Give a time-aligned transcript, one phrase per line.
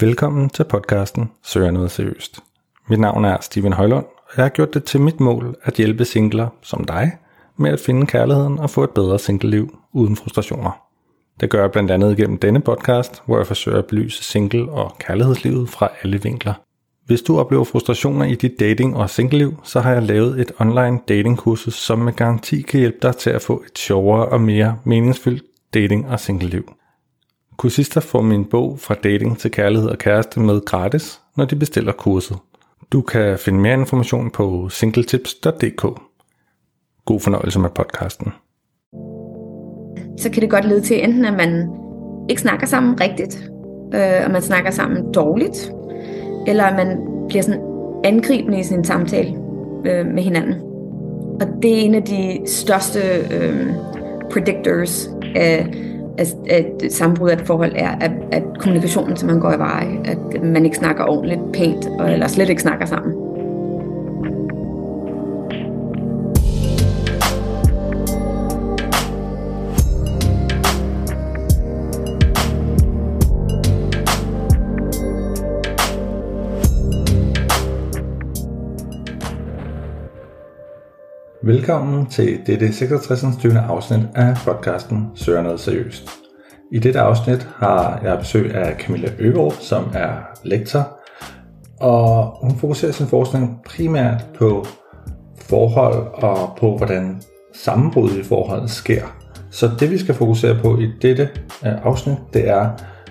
[0.00, 2.40] Velkommen til podcasten Søger noget seriøst.
[2.88, 6.04] Mit navn er Steven Højlund, og jeg har gjort det til mit mål at hjælpe
[6.04, 7.12] singler som dig
[7.56, 10.70] med at finde kærligheden og få et bedre singleliv uden frustrationer.
[11.40, 14.96] Det gør jeg blandt andet gennem denne podcast, hvor jeg forsøger at belyse single- og
[14.98, 16.54] kærlighedslivet fra alle vinkler.
[17.06, 21.00] Hvis du oplever frustrationer i dit dating- og singleliv, så har jeg lavet et online
[21.08, 25.44] datingkursus, som med garanti kan hjælpe dig til at få et sjovere og mere meningsfyldt
[25.74, 26.72] dating- og singleliv.
[27.56, 31.92] Kursister får min bog fra dating til kærlighed og kæreste med gratis, når de bestiller
[31.92, 32.36] kurset.
[32.92, 35.82] Du kan finde mere information på singletips.dk.
[37.04, 38.32] God fornøjelse med podcasten.
[40.18, 41.68] Så kan det godt lede til enten, at man
[42.30, 43.50] ikke snakker sammen rigtigt,
[43.94, 45.72] øh, og man snakker sammen dårligt,
[46.46, 47.60] eller at man bliver sådan
[48.04, 49.28] angribende i sin samtale
[49.86, 50.54] øh, med hinanden.
[51.40, 53.00] Og det er en af de største
[53.30, 53.66] øh,
[54.30, 55.66] predictors af
[56.18, 60.42] at, at sambrud af et forhold er, at, at kommunikationen man går i veje, at
[60.42, 63.25] man ikke snakker ordentligt, pænt, eller slet ikke snakker sammen.
[81.46, 83.24] Velkommen til dette 66.
[83.56, 86.10] afsnit af podcasten Søger noget seriøst.
[86.72, 90.10] I dette afsnit har jeg besøg af Camilla Øgaard, som er
[90.44, 90.98] lektor,
[91.80, 94.66] og hun fokuserer sin forskning primært på
[95.38, 97.22] forhold og på, hvordan
[97.54, 99.02] sammenbrud i forhold sker.
[99.50, 101.28] Så det vi skal fokusere på i dette
[101.66, 102.70] øh, afsnit, det er,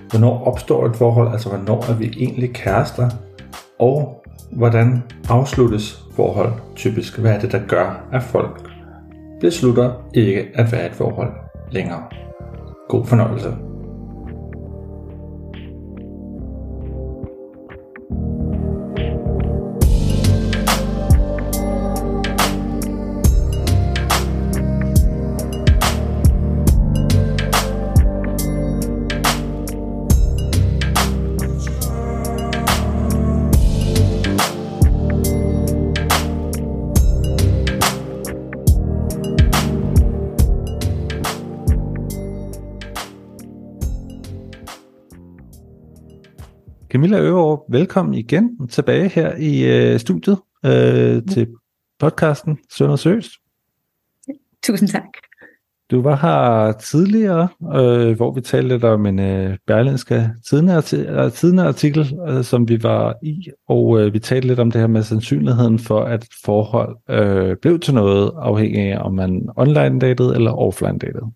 [0.09, 3.09] hvornår opstår et forhold, altså hvornår er vi egentlig kærester,
[3.80, 4.14] og
[4.52, 7.20] hvordan afsluttes forhold typisk?
[7.20, 8.70] Hvad er det, der gør, at folk
[9.42, 11.32] beslutter ikke at være et forhold
[11.72, 12.04] længere?
[12.90, 13.54] God fornøjelse.
[47.05, 51.48] Camilla Øverov, velkommen igen tilbage her i øh, studiet øh, til
[51.99, 53.39] podcasten Sønder Søs.
[54.64, 55.04] Tusind tak.
[55.92, 62.16] Du var her tidligere, øh, hvor vi talte lidt om en øh, berlinske tidende artikel,
[62.27, 65.80] øh, som vi var i, og øh, vi talte lidt om det her med sandsynligheden
[65.80, 70.52] for, at et forhold øh, blev til noget, afhængig af om man online datede eller
[70.52, 71.32] offline datede.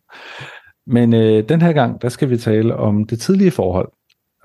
[0.88, 3.90] Men øh, den her gang, der skal vi tale om det tidlige forhold.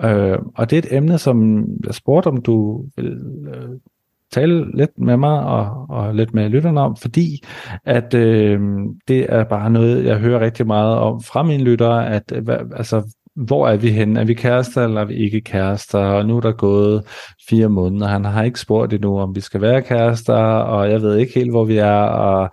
[0.03, 3.19] Øh, og det er et emne, som jeg spurgte, om du vil
[3.55, 3.69] øh,
[4.32, 7.44] tale lidt med mig og, og lidt med lytterne om, fordi
[7.84, 8.60] at øh,
[9.09, 13.15] det er bare noget, jeg hører rigtig meget om fra mine lyttere, at øh, altså,
[13.34, 14.21] hvor er vi henne?
[14.21, 15.99] Er vi kærester, eller er vi ikke kærester?
[15.99, 17.06] Og nu er der gået
[17.49, 21.16] fire måneder, han har ikke spurgt endnu, om vi skal være kærester, og jeg ved
[21.16, 22.03] ikke helt, hvor vi er.
[22.03, 22.50] Og,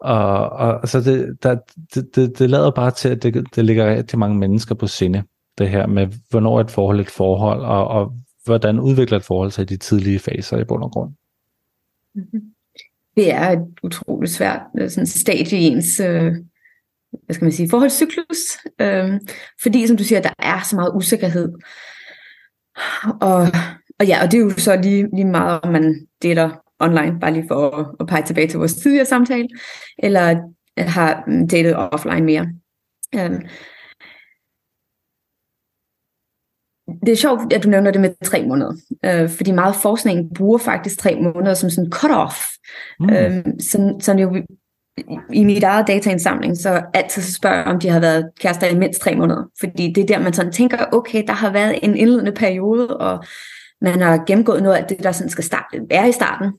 [0.00, 1.56] og, og så det, der,
[1.94, 5.22] det, det, det lader bare til, at det, det ligger rigtig mange mennesker på sinde
[5.58, 8.12] det her med, hvornår et forhold et forhold, og, og
[8.44, 11.12] hvordan udvikler et forhold sig i de tidlige faser i bund og grund?
[12.14, 12.42] Mm-hmm.
[13.16, 16.32] Det er et utroligt svært øh, sådan stadie i ens øh,
[17.22, 18.38] hvad skal man sige, forholdscyklus,
[18.80, 19.20] øh,
[19.62, 21.52] fordi som du siger, der er så meget usikkerhed.
[23.20, 23.46] Og,
[23.98, 26.50] og ja, og det er jo så lige, lige meget, om man dater
[26.80, 29.48] online, bare lige for at, at pege tilbage til vores tidligere samtale,
[29.98, 30.40] eller
[30.78, 32.48] har mm, datet offline mere.
[33.14, 33.40] Øh,
[37.00, 38.72] det er sjovt, at du nævner det med tre måneder,
[39.04, 42.58] øh, fordi meget forskning bruger faktisk tre måneder som sådan cut-off.
[43.00, 43.10] Mm.
[43.10, 44.36] Øh, så, så jo,
[45.32, 49.16] i mit eget dataindsamling, så altid spørger om de har været kærester i mindst tre
[49.16, 49.42] måneder.
[49.60, 53.24] Fordi det er der, man sådan tænker, okay, der har været en indledende periode, og
[53.80, 56.52] man har gennemgået noget af det, der sådan skal starte, være i starten.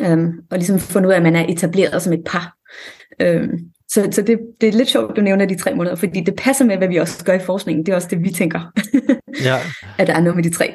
[0.00, 2.56] Øhm, og ligesom fundet ud af, at man er etableret som et par.
[3.20, 3.58] Øhm,
[3.88, 6.34] så, så det, det er lidt sjovt, at du nævner de tre måneder, fordi det
[6.36, 7.86] passer med, hvad vi også gør i forskningen.
[7.86, 8.60] Det er også det, vi tænker,
[9.44, 9.56] ja.
[9.98, 10.74] at der er noget med de tre.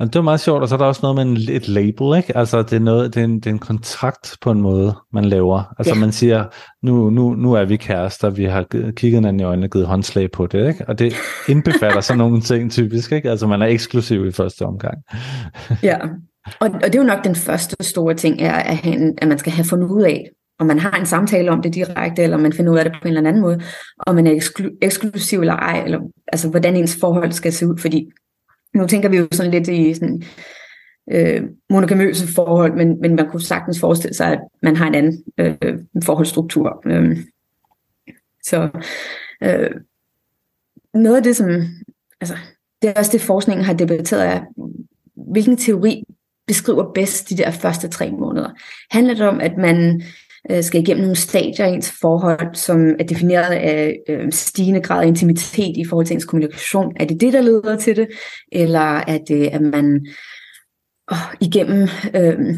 [0.00, 2.16] Og det er meget sjovt, og så er der også noget med en, et label,
[2.18, 2.36] ikke?
[2.36, 5.24] Altså, det er, noget, det, er en, det er en kontrakt på en måde, man
[5.24, 5.74] laver.
[5.78, 6.00] Altså, ja.
[6.00, 6.44] man siger,
[6.82, 10.30] nu, nu, nu er vi kærester, vi har kigget hinanden i øjnene og givet håndslag
[10.30, 10.84] på det, ikke?
[10.88, 11.14] Og det
[11.48, 13.30] indbefatter sådan nogle ting typisk, ikke?
[13.30, 14.98] Altså, man er eksklusiv i første omgang.
[15.82, 15.98] ja,
[16.60, 19.38] og, og det er jo nok den første store ting, er, at, han, at man
[19.38, 22.52] skal have fundet ud af, om man har en samtale om det direkte, eller man
[22.52, 23.62] finder ud af det på en eller anden måde,
[24.06, 27.78] om man er eksklu- eksklusiv eller ej, eller altså hvordan ens forhold skal se ud,
[27.78, 28.12] fordi
[28.74, 30.22] nu tænker vi jo sådan lidt i sådan,
[31.12, 35.24] øh, monogamøse forhold, men, men man kunne sagtens forestille sig, at man har en anden
[35.38, 36.82] øh, forholdsstruktur.
[36.86, 37.18] Øh,
[38.44, 38.68] så
[39.42, 39.70] øh,
[40.94, 41.48] noget af det, som
[42.20, 42.36] altså,
[42.82, 44.40] det er også det, forskningen har debatteret, er,
[45.32, 46.04] hvilken teori
[46.46, 48.50] beskriver bedst de der første tre måneder.
[48.90, 50.02] Handler det om, at man
[50.50, 55.02] øh, skal igennem nogle stadier i ens forhold, som er defineret af øh, stigende grad
[55.02, 56.92] af intimitet i forhold til ens kommunikation?
[56.96, 58.08] Er det det, der leder til det?
[58.52, 60.06] Eller er det, at man
[61.12, 62.56] åh, igennem øh,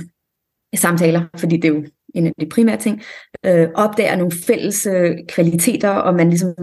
[0.74, 1.84] samtaler, fordi det er jo
[2.14, 3.02] en af de primære ting,
[3.46, 6.54] øh, opdager nogle fælles øh, kvaliteter, og man ligesom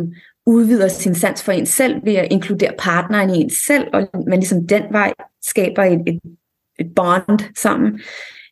[0.46, 4.40] udvider sin sans for en selv ved at inkludere partneren i en selv, og man
[4.40, 6.20] ligesom den vej skaber et, et,
[6.80, 8.00] et bond sammen.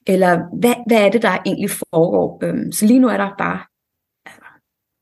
[0.07, 2.39] Eller hvad, hvad er det, der egentlig foregår?
[2.43, 3.59] Øhm, så lige nu er der bare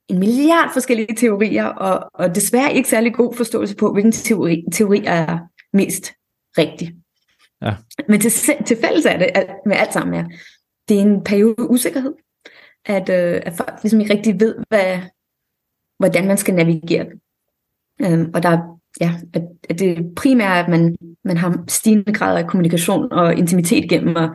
[0.08, 5.04] en milliard forskellige teorier, og, og desværre ikke særlig god forståelse på, hvilken teori, teori
[5.06, 5.40] er
[5.74, 6.14] mest
[6.58, 6.96] rigtig.
[7.62, 7.76] Ja.
[8.10, 8.32] Men til,
[8.66, 10.24] til fælles er det at, med alt sammen er,
[10.90, 12.14] det er en periode usikkerhed,
[12.86, 15.00] at, øh, at folk ligesom ikke rigtig ved, hvad,
[16.00, 17.06] hvordan man skal navigere.
[18.02, 22.38] Øhm, og der ja, at, at det primære er, at man, man har stigende grad
[22.38, 24.30] af kommunikation og intimitet gennem at,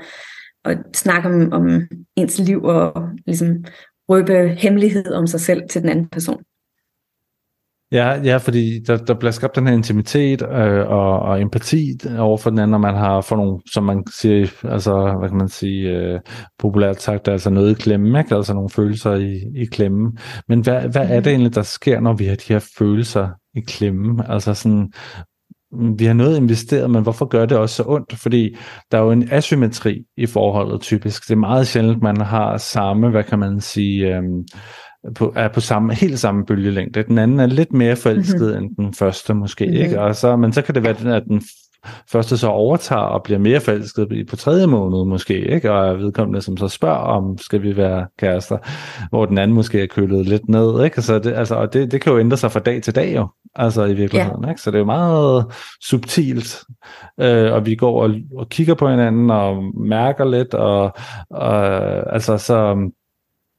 [0.68, 1.80] at snakke om, om
[2.16, 3.64] ens liv og ligesom
[4.08, 6.42] røbe hemmelighed om sig selv til den anden person.
[7.92, 12.36] Ja, ja fordi der, der bliver skabt den her intimitet øh, og, og empati over
[12.36, 15.48] for den anden, når man har for nogle, som man siger, altså, hvad kan man
[15.48, 16.20] sige, øh,
[16.58, 18.34] populært sagt, altså noget i klemme, ikke?
[18.34, 20.12] altså nogle følelser i, i klemme.
[20.48, 21.28] Men hvad, hvad er det mhm.
[21.28, 24.30] egentlig, der sker, når vi har de her følelser i klemme?
[24.30, 24.92] Altså sådan,
[25.98, 28.18] vi har noget investeret, men hvorfor gør det også så ondt?
[28.18, 28.56] Fordi
[28.92, 31.28] der er jo en asymmetri i forholdet typisk.
[31.28, 34.22] Det er meget sjældent, man har samme, hvad kan man sige, øh,
[35.14, 37.02] på, er på samme, helt samme bølgelængde.
[37.02, 38.64] Den anden er lidt mere forelsket mm-hmm.
[38.64, 39.82] end den første måske, mm-hmm.
[39.82, 40.00] ikke?
[40.00, 41.42] Og så, men så kan det være, at den
[42.12, 45.72] første så overtager og bliver mere forelsket på tredje måned måske, ikke?
[45.72, 48.58] Og er vedkommende, som så spørger om, skal vi være kærester,
[49.10, 51.02] hvor den anden måske er kølet lidt ned, ikke?
[51.02, 53.28] Så det, altså, og det, det kan jo ændre sig fra dag til dag jo,
[53.54, 54.50] altså i virkeligheden, ja.
[54.50, 54.60] ikke?
[54.60, 55.46] Så det er jo meget
[55.84, 56.64] subtilt,
[57.20, 60.92] øh, og vi går og, og kigger på hinanden og mærker lidt, og,
[61.30, 62.90] og altså så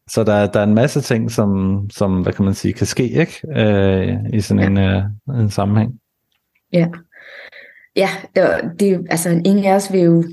[0.10, 3.10] så der, der er en masse ting, som, som hvad kan man sige, kan ske
[3.10, 4.83] ikke øh, i sådan ja.
[4.83, 4.95] en,
[5.36, 6.00] øh, en sammenhæng.
[6.74, 6.88] Ja.
[7.95, 8.09] Ja,
[8.80, 10.24] det altså ingen af os vil jo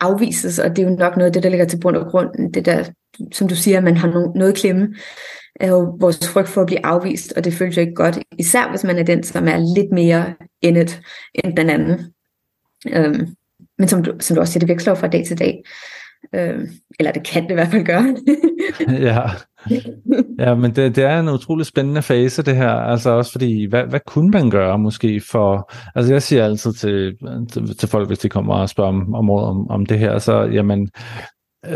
[0.00, 2.52] afvises, og det er jo nok noget af det, der ligger til bund og grund.
[2.52, 2.84] Det der,
[3.32, 4.94] som du siger, man har no, noget klemme,
[5.60, 8.70] er jo vores frygt for at blive afvist, og det føles jo ikke godt, især
[8.70, 11.00] hvis man er den, som er lidt mere endet
[11.34, 12.12] end den anden.
[12.88, 13.26] Øhm,
[13.78, 15.62] men som du, som du også siger, det veksler fra dag til dag.
[16.34, 16.68] Øh,
[16.98, 18.16] eller det kan det i hvert fald gøre.
[19.08, 19.22] ja.
[20.38, 23.84] ja, men det, det er en utrolig spændende fase det her, altså også fordi, hvad,
[23.84, 27.16] hvad kunne man gøre måske for, altså jeg siger altid til,
[27.52, 30.42] til, til folk, hvis de kommer og spørger om, om, om, om det her, så
[30.42, 30.90] jamen,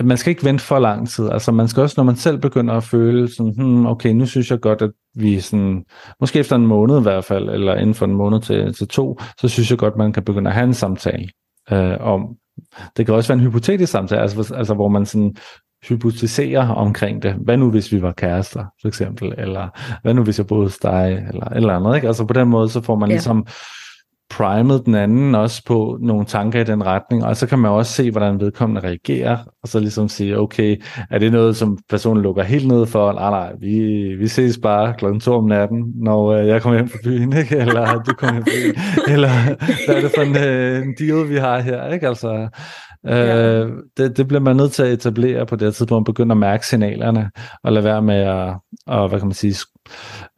[0.04, 1.28] man skal ikke vente for lang tid.
[1.30, 4.50] Altså man skal også, når man selv begynder at føle sådan, hmm, okay, nu synes
[4.50, 5.84] jeg godt, at vi sådan,
[6.20, 9.18] måske efter en måned i hvert fald, eller inden for en måned til, til to,
[9.40, 11.28] så synes jeg godt, man kan begynde at have en samtale
[11.72, 12.36] øh, om,
[12.96, 15.36] det kan også være en hypotetisk samtale, altså, altså hvor man sådan
[15.88, 17.34] hypotiserer omkring det.
[17.34, 19.34] Hvad nu, hvis vi var kærester, for eksempel?
[19.38, 19.68] Eller
[20.02, 21.26] hvad nu, hvis jeg boede hos dig?
[21.32, 22.06] Eller eller andet, ikke?
[22.06, 23.14] Altså på den måde, så får man ja.
[23.14, 23.46] ligesom
[24.30, 27.92] primet den anden også på nogle tanker i den retning, og så kan man også
[27.92, 32.42] se, hvordan vedkommende reagerer, og så ligesom sige, okay, er det noget, som personen lukker
[32.42, 33.12] helt ned for?
[33.12, 33.78] Nej, nej, vi,
[34.18, 35.18] vi ses bare kl.
[35.18, 37.56] 2 om natten, når øh, jeg kommer hjem fra byen, ikke?
[37.62, 38.74] eller du kommer hjem fra byen,
[39.14, 39.30] eller
[39.86, 42.08] hvad er det for en, øh, en deal, vi har her, ikke?
[42.08, 42.48] Altså,
[43.04, 43.62] Ja.
[43.62, 46.66] Øh, det, det bliver man nødt til at etablere på det tidspunkt, begynde at mærke
[46.66, 47.30] signalerne,
[47.62, 48.54] og lade være med at,
[48.86, 49.54] og, hvad kan man sige,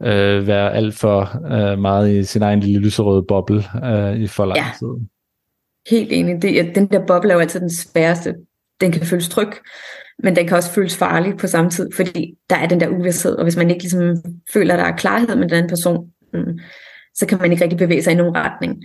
[0.02, 4.44] øh, være alt for øh, meget i sin egen lille lyserøde boble øh, i for
[4.44, 4.66] lang ja.
[4.78, 5.06] tid.
[5.90, 6.42] Helt enig.
[6.42, 8.34] Det, den der boble er jo altid den sværeste.
[8.80, 9.50] Den kan føles tryg,
[10.22, 13.36] men den kan også føles farlig på samme tid, fordi der er den der uvidshed,
[13.36, 14.16] og hvis man ikke ligesom
[14.52, 16.58] føler, at der er klarhed med den anden person, mm,
[17.14, 18.84] så kan man ikke rigtig bevæge sig i nogen retning.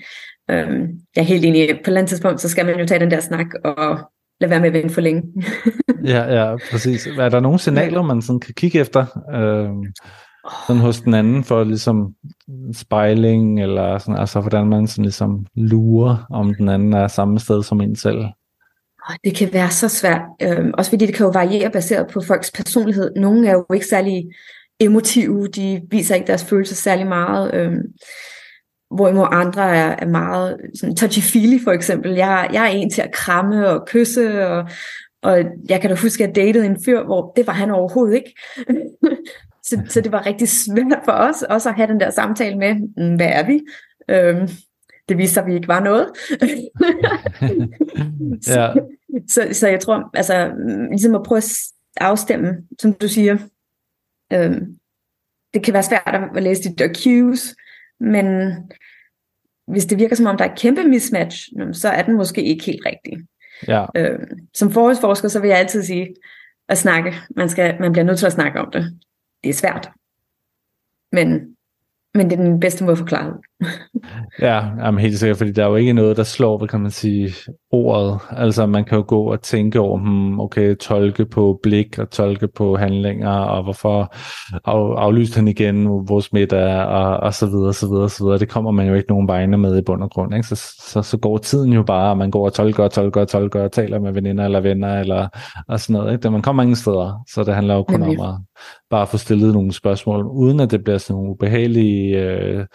[0.51, 1.69] Øhm, jeg er helt enig.
[1.69, 3.99] På et eller andet tidspunkt, så skal man jo tage den der snak og
[4.39, 5.23] lade være med at vente for længe.
[6.13, 7.07] ja, ja, præcis.
[7.07, 9.05] Er der nogle signaler, man sådan kan kigge efter?
[9.33, 9.83] Øhm,
[10.67, 12.13] sådan hos den anden for ligesom
[12.73, 17.63] spejling, eller sådan, altså hvordan man sådan ligesom lurer, om den anden er samme sted
[17.63, 18.25] som en selv?
[19.23, 22.51] Det kan være så svært, øhm, også fordi det kan jo variere baseret på folks
[22.51, 23.11] personlighed.
[23.15, 24.25] Nogle er jo ikke særlig
[24.79, 27.53] emotive, de viser ikke deres følelser særlig meget.
[27.53, 27.81] Øhm,
[28.91, 32.11] hvorimod andre er, er meget sådan touchy-feely for eksempel.
[32.11, 34.69] Jeg, jeg er en til at kramme og kysse, og,
[35.21, 38.15] og jeg kan da huske, at jeg datede en fyr, hvor det var han overhovedet
[38.15, 38.35] ikke.
[39.67, 42.75] så, så det var rigtig svært for os også at have den der samtale med,
[42.75, 43.61] mm, hvad er vi?
[44.09, 44.49] Øhm,
[45.09, 46.07] det viste sig, at vi ikke var noget.
[48.47, 48.73] ja.
[48.73, 48.81] så,
[49.27, 50.51] så, så jeg tror, altså,
[50.89, 51.51] ligesom at prøve at
[51.97, 53.37] afstemme, som du siger,
[54.33, 54.77] øhm,
[55.53, 57.55] det kan være svært at læse de der cues,
[57.99, 58.53] men
[59.67, 62.65] hvis det virker som om, der er et kæmpe mismatch, så er den måske ikke
[62.65, 63.27] helt rigtig.
[63.67, 63.85] Ja.
[63.95, 66.15] Øhm, som forholdsforsker, så vil jeg altid sige,
[66.69, 68.99] at snakke, man, skal, man bliver nødt til at snakke om det.
[69.43, 69.89] Det er svært.
[71.11, 71.55] Men
[72.15, 73.39] men det er den bedste måde at forklare det.
[74.41, 76.91] Ja, jamen helt sikkert, fordi der er jo ikke noget, der slår, hvad kan man
[76.91, 77.33] sige,
[77.71, 78.19] ordet.
[78.29, 82.47] Altså man kan jo gå og tænke over, hmm, okay, tolke på blik og tolke
[82.47, 84.13] på handlinger, og hvorfor
[84.65, 88.39] af, aflyste han igen, hvor smidt er, og, og så videre, så videre, så videre.
[88.39, 90.35] Det kommer man jo ikke nogen vegne med i bund og grund.
[90.35, 90.47] Ikke?
[90.47, 93.27] Så, så, så går tiden jo bare, og man går og tolker og tolker og
[93.27, 95.27] tolker og taler med veninder eller venner, eller
[95.67, 96.13] og sådan noget.
[96.13, 96.29] Ikke?
[96.29, 98.35] Man kommer ingen steder, så det handler jo kun om at
[98.89, 102.65] bare få stillet nogle spørgsmål, uden at det bliver sådan nogle ubehagelige øh,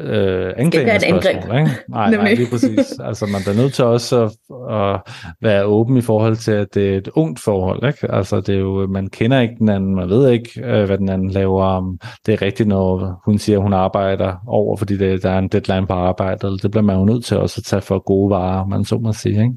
[0.00, 1.58] øh, anklagende spørgsmål.
[1.58, 1.70] Ikke?
[1.88, 2.92] Nej, nej, lige præcis.
[3.08, 4.30] Altså man bliver nødt til også at,
[4.76, 5.00] at
[5.42, 7.86] være åben i forhold til, at det er et ungt forhold.
[7.86, 8.14] Ikke?
[8.14, 11.08] Altså det er jo, man kender ikke den anden, man ved ikke, øh, hvad den
[11.08, 11.96] anden laver.
[12.26, 15.48] Det er rigtigt, når hun siger, at hun arbejder over, fordi det, der er en
[15.48, 16.62] deadline på arbejdet.
[16.62, 19.12] Det bliver man jo nødt til også at tage for gode varer, man så må
[19.12, 19.42] sige.
[19.42, 19.54] Ikke?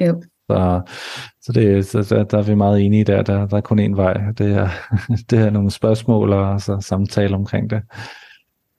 [0.00, 0.22] Jo.
[0.50, 0.80] Så,
[1.42, 3.22] så, det, så der, der er vi meget enige der.
[3.22, 4.14] Der, der er kun én vej.
[4.38, 4.68] Det er,
[5.30, 7.82] det er nogle spørgsmål og så samtale omkring det.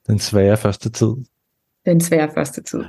[0.07, 1.13] Den svære første tid.
[1.85, 2.83] Den svære første tid.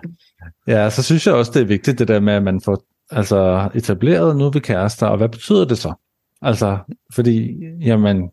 [0.67, 3.71] Ja, så synes jeg også, det er vigtigt det der med, at man får altså,
[3.75, 5.95] etableret, nu er vi kærester, og hvad betyder det så?
[6.43, 6.79] Altså,
[7.15, 8.31] fordi, jamen,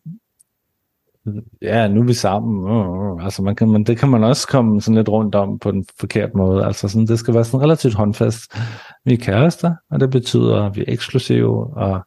[1.61, 2.71] ja, nu er vi sammen.
[2.71, 5.71] Uh, altså man kan, man, det kan man også komme sådan lidt rundt om på
[5.71, 6.65] den forkerte måde.
[6.65, 8.55] Altså sådan, det skal være sådan relativt håndfast.
[9.05, 12.01] Vi er kærester, og det betyder, at vi er eksklusive, og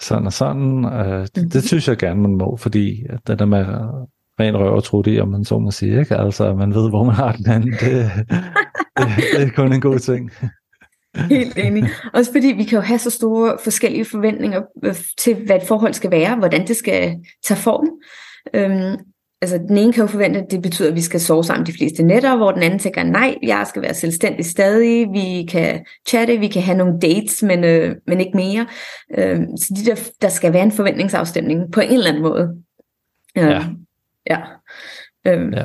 [0.00, 0.84] sådan og sådan.
[0.84, 1.62] Uh, det, det mhm.
[1.62, 3.66] synes jeg gerne, man må, fordi at det der med
[4.40, 6.00] ren røv og trutte i, om man så må sige.
[6.00, 6.16] Ikke?
[6.16, 7.70] Altså, man ved, hvor man har den anden.
[7.70, 8.10] Det,
[8.98, 10.30] det, det er kun en god ting.
[11.30, 11.84] Helt enig.
[12.14, 15.94] Også fordi vi kan jo have så store forskellige forventninger øh, til, hvad et forhold
[15.94, 17.88] skal være, hvordan det skal tage form.
[18.54, 18.96] Øhm,
[19.42, 21.72] altså den ene kan jo forvente, at det betyder, at vi skal sove sammen de
[21.72, 26.38] fleste nætter, hvor den anden tænker, nej, jeg skal være selvstændig stadig, vi kan chatte,
[26.38, 28.66] vi kan have nogle dates, men, øh, men ikke mere.
[29.18, 32.56] Øhm, så de der, der skal være en forventningsafstemning på en eller anden måde.
[33.38, 33.64] Øhm, ja.
[34.30, 34.40] Ja.
[35.26, 35.64] Øhm, ja.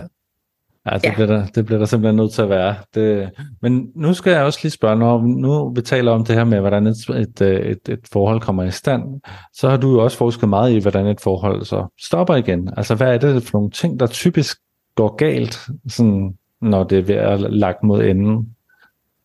[0.86, 1.14] Ja, det, ja.
[1.14, 2.76] Bliver der, det bliver der simpelthen nødt til at være.
[2.96, 3.30] Det,
[3.62, 6.60] men nu skal jeg også lige spørge, når nu vi taler om det her med,
[6.60, 9.22] hvordan et, et, et, et forhold kommer i stand,
[9.54, 12.70] så har du jo også forsket meget i, hvordan et forhold så stopper igen.
[12.78, 14.58] Altså, hvad er det for nogle ting, der typisk
[14.96, 18.56] går galt, sådan, når det er ved at lagt mod enden?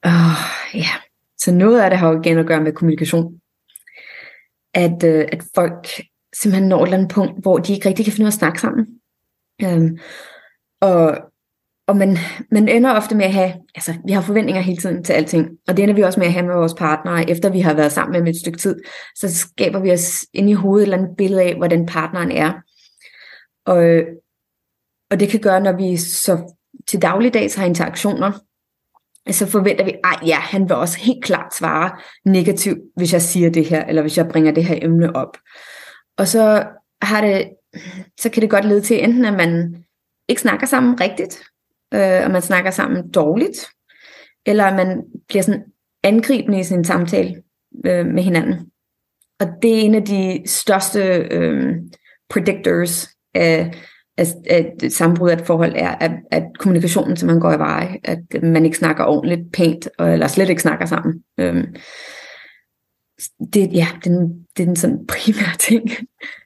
[0.06, 0.90] Uh, ja,
[1.38, 3.34] så noget af det har jo igen at gøre med kommunikation.
[4.74, 5.88] At, uh, at folk
[6.34, 8.38] simpelthen når et eller andet punkt, hvor de ikke rigtig kan finde ud af at
[8.38, 8.86] snakke sammen.
[9.62, 9.98] Øhm,
[10.80, 11.18] og
[11.86, 12.16] og man,
[12.50, 15.76] man ender ofte med at have, altså vi har forventninger hele tiden til alting, og
[15.76, 18.12] det ender vi også med at have med vores partnere, efter vi har været sammen
[18.12, 18.76] med dem et stykke tid,
[19.14, 22.52] så skaber vi os ind i hovedet et eller andet billede af, hvordan partneren er.
[23.66, 24.02] Og,
[25.10, 26.54] og det kan gøre, når vi så
[26.86, 28.32] til dagligdags har interaktioner,
[29.30, 31.90] så forventer vi, at ja, han vil også helt klart svare
[32.24, 35.36] negativt, hvis jeg siger det her, eller hvis jeg bringer det her emne op.
[36.18, 36.66] Og så
[37.02, 37.50] har det,
[38.20, 39.84] så kan det godt lede til enten, at man
[40.28, 41.42] ikke snakker sammen rigtigt,
[41.94, 43.66] øh, og man snakker sammen dårligt,
[44.46, 45.64] eller at man bliver sådan
[46.02, 47.42] angribende i sin samtale
[47.86, 48.70] øh, med hinanden.
[49.40, 51.74] Og det er en af de største øh,
[52.28, 53.74] predictors af,
[54.18, 58.42] af, af sammenbrud af et forhold, er at, at kommunikationen man går i veje, at
[58.42, 61.22] man ikke snakker ordentligt, pænt, eller slet ikke snakker sammen.
[61.38, 61.64] Øh,
[63.54, 65.90] det, ja, den, det er den sådan primære ting.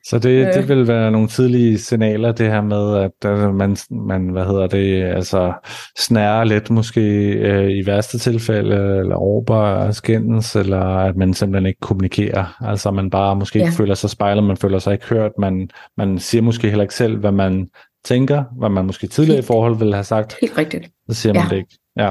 [0.05, 0.69] Så det, det øh.
[0.69, 5.03] vil være nogle tidlige signaler, det her med, at altså, man, man hvad hedder det,
[5.03, 5.53] altså
[5.99, 7.01] snærer lidt måske
[7.33, 12.57] øh, i værste tilfælde, eller råber skændes, eller at man simpelthen ikke kommunikerer.
[12.61, 13.65] Altså man bare måske ja.
[13.65, 16.95] ikke føler sig spejlet, man føler sig ikke hørt, man, man siger måske heller ikke
[16.95, 17.69] selv, hvad man
[18.05, 20.37] tænker, hvad man måske tidligere helt, i forhold ville have sagt.
[20.41, 20.91] Helt rigtigt.
[21.11, 21.49] Så siger man ja.
[21.49, 21.79] det ikke.
[21.97, 22.11] Ja.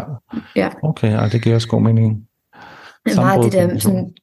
[0.56, 0.70] ja.
[0.84, 2.24] Okay, ja, det giver også god mening.
[3.16, 4.14] Meget det der sådan,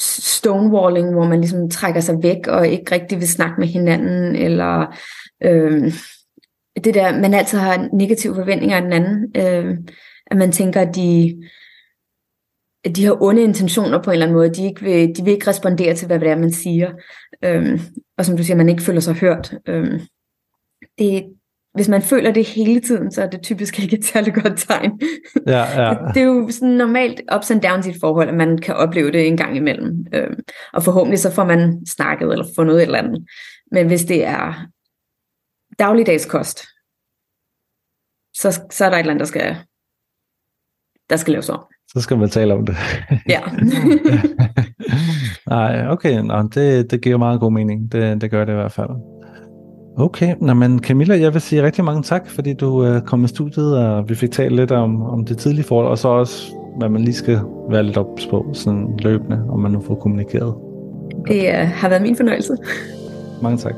[0.00, 4.96] stonewalling, hvor man ligesom trækker sig væk og ikke rigtig vil snakke med hinanden, eller
[5.42, 5.92] øh,
[6.84, 9.78] det der, man altid har negative forventninger af den anden, øh,
[10.26, 11.42] at man tænker, at de,
[12.84, 15.32] at de har onde intentioner på en eller anden måde, de, ikke vil, de vil
[15.32, 16.90] ikke respondere til, hvad det er, man siger,
[17.44, 17.80] øh,
[18.18, 19.54] og som du siger, man ikke føler sig hørt.
[19.68, 20.00] Øh,
[20.98, 21.24] det,
[21.74, 25.00] hvis man føler det hele tiden, så er det typisk ikke et særligt godt tegn.
[25.46, 25.94] Ja, ja.
[26.14, 29.12] det er jo sådan normalt ups and downs i et forhold, at man kan opleve
[29.12, 30.06] det en gang imellem.
[30.14, 30.40] Øhm,
[30.72, 33.26] og forhåbentlig så får man snakket eller fundet et eller andet.
[33.72, 34.66] Men hvis det er
[35.78, 36.58] dagligdags kost,
[38.36, 39.56] så, så er der et eller andet, der skal
[41.10, 41.60] der skal laves om.
[41.88, 42.76] Så skal man tale om det.
[43.28, 43.40] Ja.
[45.54, 47.92] Nej, okay, Nå, det, det giver meget god mening.
[47.92, 48.90] Det, det gør det i hvert fald.
[49.96, 53.28] Okay, Nå, men Camilla, jeg vil sige rigtig mange tak, fordi du øh, kom i
[53.28, 56.88] studiet, og vi fik talt lidt om, om det tidlige forhold, og så også, hvad
[56.88, 60.54] man lige skal være lidt ops på, sådan løbende, om man nu får kommunikeret.
[61.28, 62.56] Det øh, har været min fornøjelse.
[63.42, 63.74] Mange tak.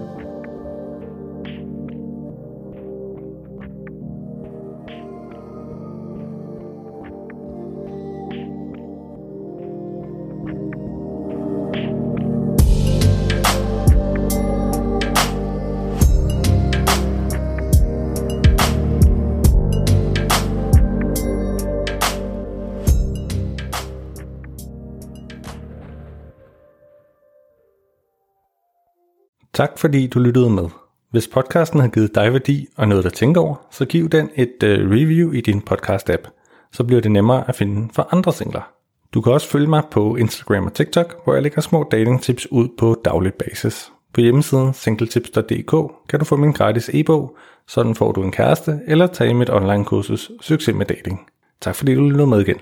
[29.54, 30.68] Tak fordi du lyttede med.
[31.10, 34.56] Hvis podcasten har givet dig værdi og noget at tænke over, så giv den et
[34.62, 36.30] uh, review i din podcast-app.
[36.72, 38.72] Så bliver det nemmere at finde for andre singler.
[39.14, 42.68] Du kan også følge mig på Instagram og TikTok, hvor jeg lægger små datingtips ud
[42.78, 43.92] på daglig basis.
[44.14, 47.36] På hjemmesiden singletips.dk kan du få min gratis e-bog,
[47.68, 51.20] sådan får du en kæreste, eller tage mit online kursus Succes med dating.
[51.60, 52.56] Tak fordi du lyttede med igen.